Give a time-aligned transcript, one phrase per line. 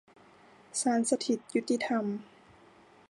[0.81, 2.05] ศาลสถิตยุติธรรม